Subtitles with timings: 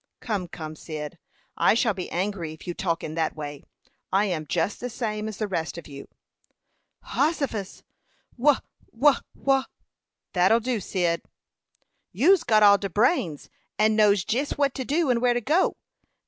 [0.19, 1.19] "Come, come, Cyd.
[1.55, 3.61] I shall be angry if you talk in that way.
[4.11, 6.07] I am just the same as the rest of you."
[7.09, 7.83] "Hossifus!
[8.35, 8.61] Wha
[8.91, 9.65] wha wha"
[10.33, 11.21] "That'll do, Cyd."
[12.11, 15.77] "You's got all de brains, and knows jes what to do and where to go.